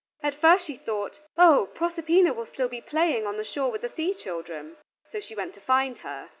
At 0.23 0.33
first 0.33 0.65
she 0.65 0.77
thought 0.77 1.19
"Oh, 1.37 1.69
Proserpina 1.75 2.33
will 2.33 2.47
still 2.47 2.67
be 2.67 2.81
playing 2.81 3.27
on 3.27 3.37
the 3.37 3.43
shore 3.43 3.69
with 3.69 3.83
the 3.83 3.89
sea 3.89 4.15
children." 4.15 4.77
So 5.11 5.19
she 5.19 5.35
went 5.35 5.53
to 5.53 5.61
find 5.61 5.99
her. 5.99 6.29